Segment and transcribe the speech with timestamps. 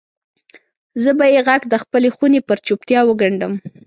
[1.03, 3.53] زه به یې ږغ دخپلې خونې پر چوپتیا وګنډم